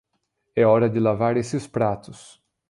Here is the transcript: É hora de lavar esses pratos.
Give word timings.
É 0.55 0.65
hora 0.65 0.89
de 0.89 0.99
lavar 0.99 1.37
esses 1.37 1.67
pratos. 1.67 2.41